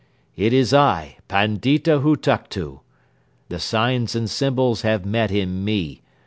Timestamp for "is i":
0.51-1.17